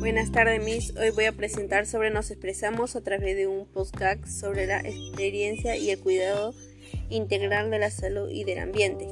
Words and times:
Buenas 0.00 0.32
tardes, 0.32 0.64
Miss. 0.64 0.96
Hoy 0.96 1.10
voy 1.10 1.26
a 1.26 1.32
presentar 1.32 1.84
sobre 1.84 2.10
Nos 2.10 2.30
expresamos 2.30 2.96
a 2.96 3.02
través 3.02 3.36
de 3.36 3.46
un 3.46 3.66
podcast 3.66 4.26
sobre 4.26 4.66
la 4.66 4.80
experiencia 4.80 5.76
y 5.76 5.90
el 5.90 6.00
cuidado 6.00 6.54
integral 7.10 7.70
de 7.70 7.80
la 7.80 7.90
salud 7.90 8.30
y 8.30 8.44
del 8.44 8.60
ambiente. 8.60 9.08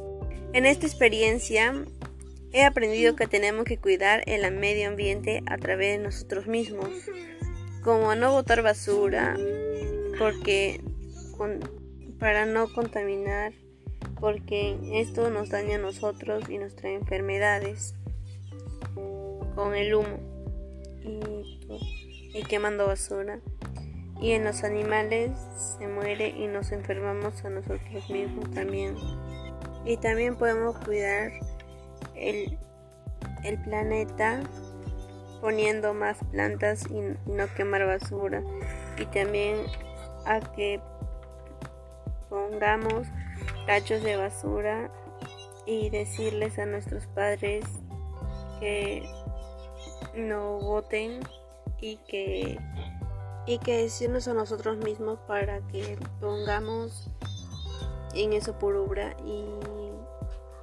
En 0.54 0.64
esta 0.64 0.86
experiencia 0.86 1.74
he 2.52 2.64
aprendido 2.64 3.16
que 3.16 3.26
tenemos 3.26 3.66
que 3.66 3.76
cuidar 3.76 4.22
el 4.24 4.50
medio 4.50 4.88
ambiente 4.88 5.42
a 5.44 5.58
través 5.58 5.98
de 5.98 6.04
nosotros 6.04 6.46
mismos, 6.46 6.88
como 7.84 8.14
no 8.14 8.32
botar 8.32 8.62
basura, 8.62 9.36
porque 10.18 10.80
para 12.18 12.46
no 12.46 12.72
contaminar, 12.72 13.52
porque 14.18 14.78
esto 14.94 15.28
nos 15.28 15.50
daña 15.50 15.76
a 15.76 15.80
nosotros 15.80 16.48
y 16.48 16.56
nos 16.56 16.74
trae 16.76 16.94
enfermedades 16.94 17.94
con 19.54 19.74
el 19.74 19.94
humo 19.94 20.37
y, 21.08 22.42
quemando 22.48 22.86
basura. 22.86 23.40
Y 24.20 24.32
en 24.32 24.44
los 24.44 24.64
animales 24.64 25.30
se 25.78 25.86
muere 25.86 26.28
y 26.28 26.46
nos 26.48 26.72
enfermamos 26.72 27.44
a 27.44 27.50
nosotros 27.50 28.10
mismos 28.10 28.50
también. 28.52 28.96
Y 29.84 29.96
también 29.96 30.36
podemos 30.36 30.76
cuidar 30.78 31.30
el, 32.14 32.58
el 33.44 33.62
planeta 33.62 34.40
poniendo 35.40 35.94
más 35.94 36.18
plantas 36.32 36.86
y 36.90 37.00
no 37.30 37.46
quemar 37.56 37.86
basura. 37.86 38.42
Y 38.98 39.06
también 39.06 39.56
a 40.26 40.40
que 40.52 40.80
pongamos 42.28 43.06
tachos 43.66 44.02
de 44.02 44.16
basura 44.16 44.90
y 45.64 45.90
decirles 45.90 46.58
a 46.58 46.66
nuestros 46.66 47.06
padres 47.08 47.64
que 48.58 49.02
no 50.18 50.58
voten 50.58 51.20
y 51.80 51.96
que 52.08 52.58
y 53.46 53.58
que 53.58 53.78
decirnos 53.78 54.28
a 54.28 54.34
nosotros 54.34 54.76
mismos 54.78 55.18
para 55.26 55.66
que 55.68 55.96
pongamos 56.20 57.08
en 58.14 58.34
eso 58.34 58.58
por 58.58 58.76
obra 58.76 59.16
y 59.24 59.44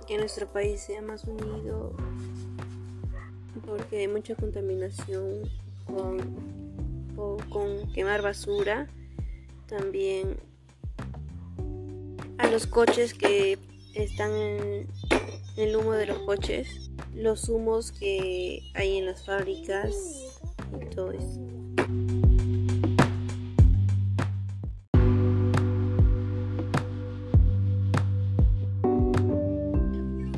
que 0.05 0.17
nuestro 0.19 0.47
país 0.47 0.81
sea 0.81 1.01
más 1.01 1.23
unido 1.23 1.93
porque 3.65 3.99
hay 3.99 4.07
mucha 4.07 4.35
contaminación 4.35 5.49
con, 5.85 6.19
con 7.49 7.91
quemar 7.93 8.21
basura. 8.21 8.87
También 9.67 10.37
a 12.37 12.47
los 12.47 12.67
coches 12.67 13.13
que 13.13 13.57
están 13.93 14.31
en 14.31 14.87
el 15.57 15.75
humo 15.75 15.93
de 15.93 16.05
los 16.05 16.19
coches 16.19 16.84
los 17.15 17.47
humos 17.49 17.91
que 17.91 18.61
hay 18.73 18.97
en 18.97 19.05
las 19.05 19.25
fábricas 19.25 19.95
y 20.81 20.85
todo 20.93 21.11
eso. 21.11 21.39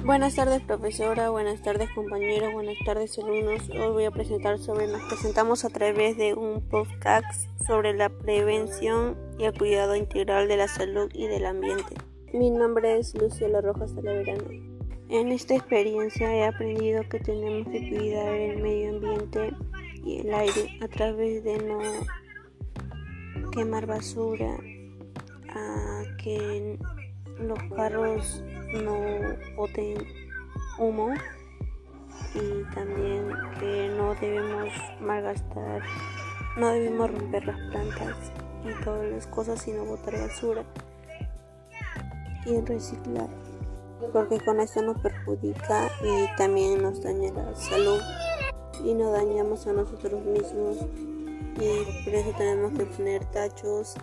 Buenas 0.06 0.36
tardes 0.36 0.62
profesora, 0.62 1.30
buenas 1.32 1.62
tardes 1.62 1.90
compañeros, 1.94 2.54
buenas 2.54 2.78
tardes 2.86 3.20
alumnos. 3.20 3.70
Hoy 3.70 3.92
voy 3.92 4.06
a 4.06 4.12
presentar 4.12 4.58
sobre, 4.58 4.88
nos 4.88 5.02
presentamos 5.04 5.66
a 5.66 5.70
través 5.70 6.18
de 6.18 6.34
un 6.34 6.62
podcast 6.62 7.50
sobre 7.68 7.94
la 7.94 8.10
prevención 8.10 9.18
y 9.38 9.44
el 9.44 9.58
cuidado 9.58 9.96
integral 9.96 10.48
de 10.48 10.58
la 10.58 10.68
salud 10.70 11.10
y 11.14 11.28
del 11.28 11.46
ambiente. 11.46 11.96
Mi 12.34 12.50
nombre 12.50 12.98
es 12.98 13.14
Luciela 13.16 13.62
Rojas 13.62 13.94
Talaverano. 13.96 14.77
En 15.10 15.32
esta 15.32 15.56
experiencia 15.56 16.36
he 16.36 16.46
aprendido 16.46 17.02
que 17.08 17.22
tenemos 17.22 17.70
que 17.70 17.88
cuidar 17.88 18.28
el 18.28 18.62
medio 18.62 18.90
ambiente 18.90 19.54
y 20.04 20.20
el 20.20 20.34
aire 20.34 20.78
a 20.82 20.88
través 20.90 21.46
de 21.46 21.58
no 21.64 21.80
quemar 23.52 23.86
basura, 23.86 24.58
a 25.56 26.04
que 26.22 26.78
los 27.40 27.58
carros 27.74 28.44
no 28.74 28.98
boten 29.56 29.96
humo 30.78 31.14
y 32.36 32.76
también 32.76 33.30
que 33.62 33.90
no 33.96 34.14
debemos 34.16 34.74
malgastar, 35.00 35.84
no 36.58 36.68
debemos 36.68 37.12
romper 37.12 37.46
las 37.46 37.60
plantas 37.72 38.34
y 38.66 38.84
todas 38.84 39.10
las 39.10 39.26
cosas 39.28 39.62
sino 39.62 39.86
botar 39.86 40.20
basura 40.20 40.66
y 42.46 42.60
reciclar 42.60 43.47
porque 44.14 44.40
con 44.40 44.60
esto 44.60 44.82
nos 44.82 45.00
perjudica 45.02 45.90
y 46.04 46.36
también 46.38 46.82
nos 46.82 47.02
daña 47.02 47.32
la 47.34 47.56
salud 47.56 48.00
y 48.84 48.94
nos 48.94 49.12
dañamos 49.12 49.66
a 49.68 49.74
nosotros 49.74 50.24
mismos. 50.24 50.78
Y 51.60 52.04
por 52.06 52.14
eso 52.14 52.32
tenemos 52.38 52.78
que 52.78 52.86
poner 52.86 53.26
tachos 53.26 53.96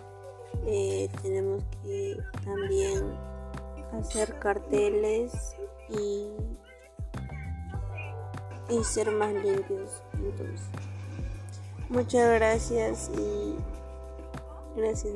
eh, 0.63 1.09
tenemos 1.21 1.63
que 1.83 2.17
también 2.43 3.03
hacer 3.93 4.39
carteles 4.39 5.55
y, 5.89 6.29
y 8.69 8.83
ser 8.83 9.11
más 9.11 9.33
limpios 9.33 10.01
entonces 10.13 10.67
muchas 11.89 12.33
gracias 12.33 13.11
y 13.15 13.55
gracias 14.75 15.13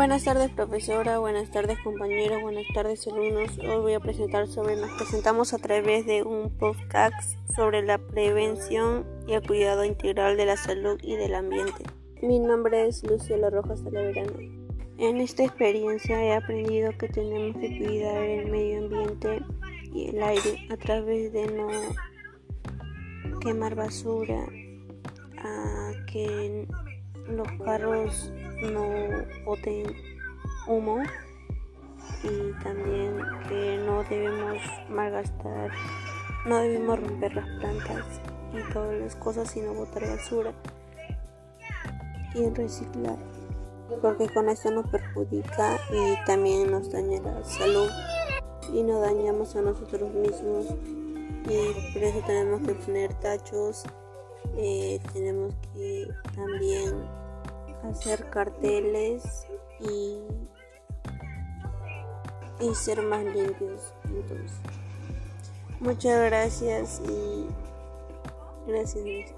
Buenas 0.00 0.24
tardes 0.24 0.50
profesora, 0.50 1.18
buenas 1.18 1.50
tardes 1.50 1.78
compañeros, 1.80 2.40
buenas 2.40 2.64
tardes 2.72 3.06
alumnos. 3.06 3.58
Hoy 3.58 3.82
voy 3.82 3.92
a 3.92 4.00
presentar 4.00 4.48
sobre, 4.48 4.74
nos 4.76 4.90
presentamos 4.92 5.52
a 5.52 5.58
través 5.58 6.06
de 6.06 6.22
un 6.22 6.56
podcast 6.56 7.36
sobre 7.54 7.82
la 7.82 7.98
prevención 7.98 9.04
y 9.26 9.34
el 9.34 9.46
cuidado 9.46 9.84
integral 9.84 10.38
de 10.38 10.46
la 10.46 10.56
salud 10.56 10.98
y 11.02 11.16
del 11.16 11.34
ambiente. 11.34 11.84
Mi 12.22 12.38
nombre 12.38 12.88
es 12.88 13.04
Luciela 13.04 13.50
Rojas 13.50 13.84
Talaverano. 13.84 14.38
En 14.96 15.18
esta 15.18 15.44
experiencia 15.44 16.24
he 16.24 16.32
aprendido 16.32 16.96
que 16.96 17.08
tenemos 17.08 17.58
que 17.60 17.76
cuidar 17.76 18.22
el 18.22 18.50
medio 18.50 18.78
ambiente 18.78 19.42
y 19.92 20.08
el 20.08 20.22
aire 20.22 20.66
a 20.70 20.78
través 20.78 21.30
de 21.30 21.46
no 21.46 21.68
quemar 23.40 23.74
basura, 23.74 24.46
a 25.36 25.92
que 26.06 26.66
los 27.28 27.48
carros 27.62 28.32
no 28.62 28.84
boten 29.44 29.94
humo 30.66 31.02
y 32.22 32.52
también 32.62 33.18
que 33.48 33.78
no 33.86 34.04
debemos 34.04 34.58
malgastar, 34.88 35.70
no 36.46 36.56
debemos 36.58 37.00
romper 37.00 37.34
las 37.34 37.48
plantas 37.58 38.20
y 38.52 38.72
todas 38.72 38.98
las 38.98 39.16
cosas 39.16 39.50
sino 39.50 39.74
botar 39.74 40.06
basura 40.06 40.52
y 42.34 42.48
reciclar 42.50 43.16
porque 44.00 44.28
con 44.28 44.48
esto 44.48 44.70
nos 44.70 44.86
perjudica 44.88 45.78
y 45.90 46.24
también 46.24 46.70
nos 46.70 46.90
daña 46.90 47.20
la 47.20 47.44
salud 47.44 47.90
y 48.72 48.82
nos 48.82 49.00
dañamos 49.00 49.56
a 49.56 49.62
nosotros 49.62 50.12
mismos. 50.14 50.66
Y 51.48 51.92
por 51.92 52.02
eso 52.02 52.20
tenemos 52.26 52.60
que 52.66 52.74
poner 52.74 53.14
tachos 53.14 53.84
eh, 54.56 55.00
tenemos 55.12 55.54
que 55.74 56.08
también 56.34 56.94
hacer 57.88 58.28
carteles 58.30 59.46
y, 59.80 60.18
y 62.60 62.74
ser 62.74 63.02
más 63.02 63.24
limpios. 63.24 63.94
Entonces, 64.04 64.52
muchas 65.80 66.24
gracias 66.26 67.00
y 67.08 67.46
gracias. 68.66 69.32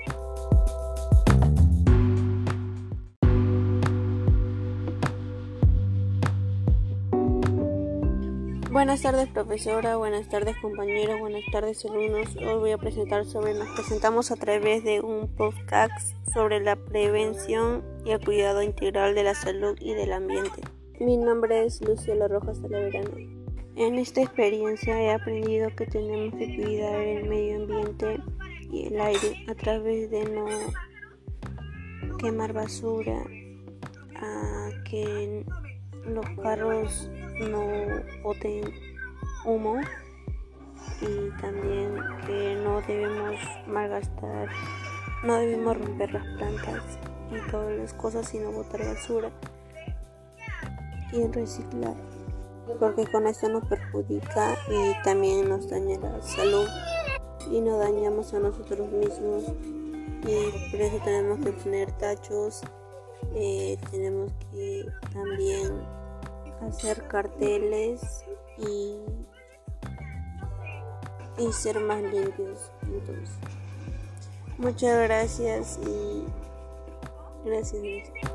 Buenas 8.70 9.02
tardes 9.02 9.28
profesora, 9.28 9.96
buenas 9.96 10.28
tardes 10.28 10.56
compañeros, 10.60 11.20
buenas 11.20 11.44
tardes 11.52 11.84
alumnos. 11.84 12.34
Hoy 12.36 12.58
voy 12.58 12.70
a 12.72 12.78
presentar 12.78 13.26
sobre, 13.26 13.54
nos 13.54 13.68
presentamos 13.76 14.30
a 14.32 14.36
través 14.36 14.82
de 14.82 15.00
un 15.00 15.28
podcast 15.28 16.16
sobre 16.32 16.58
la 16.58 16.74
prevención 16.76 17.91
y 18.04 18.10
el 18.10 18.20
cuidado 18.24 18.62
integral 18.62 19.14
de 19.14 19.24
la 19.24 19.34
salud 19.34 19.76
y 19.80 19.94
del 19.94 20.12
ambiente. 20.12 20.62
Mi 21.00 21.16
nombre 21.16 21.64
es 21.64 21.80
Luciela 21.80 22.28
Rojas 22.28 22.60
Talaverano. 22.60 23.10
En 23.76 23.94
esta 23.94 24.22
experiencia 24.22 25.00
he 25.00 25.12
aprendido 25.12 25.70
que 25.74 25.86
tenemos 25.86 26.34
que 26.34 26.56
cuidar 26.56 27.00
el 27.00 27.28
medio 27.28 27.62
ambiente 27.62 28.20
y 28.70 28.86
el 28.86 29.00
aire 29.00 29.44
a 29.48 29.54
través 29.54 30.10
de 30.10 30.24
no 30.24 30.46
quemar 32.18 32.52
basura, 32.52 33.24
a 34.16 34.70
que 34.88 35.44
los 36.04 36.26
carros 36.42 37.10
no 37.40 37.66
boten 38.22 38.62
humo 39.44 39.80
y 41.00 41.40
también 41.40 41.94
que 42.26 42.56
no 42.62 42.80
debemos 42.82 43.36
malgastar, 43.66 44.48
no 45.24 45.36
debemos 45.36 45.78
romper 45.78 46.12
las 46.12 46.26
plantas 46.36 46.98
y 47.32 47.50
todas 47.50 47.76
las 47.76 47.92
cosas 47.94 48.28
sino 48.28 48.52
botar 48.52 48.84
basura 48.86 49.30
y 51.12 51.26
reciclar, 51.26 51.94
porque 52.78 53.06
con 53.10 53.26
esto 53.26 53.48
nos 53.48 53.64
perjudica 53.66 54.56
y 54.68 55.02
también 55.02 55.48
nos 55.48 55.68
daña 55.68 55.98
la 55.98 56.22
salud 56.22 56.66
y 57.50 57.60
nos 57.60 57.78
dañamos 57.78 58.32
a 58.32 58.38
nosotros 58.38 58.90
mismos 58.90 59.44
y 60.24 60.70
por 60.70 60.80
eso 60.80 60.98
tenemos 61.04 61.44
que 61.44 61.52
poner 61.52 61.92
tachos, 61.92 62.62
eh, 63.34 63.76
tenemos 63.90 64.32
que 64.50 64.86
también 65.12 65.82
hacer 66.60 67.06
carteles 67.08 68.24
y, 68.58 68.96
y 71.38 71.52
ser 71.52 71.80
más 71.80 72.02
limpios. 72.02 72.70
Entonces, 72.82 73.30
muchas 74.58 75.02
gracias 75.02 75.80
y 75.84 76.24
gracias. 77.44 78.31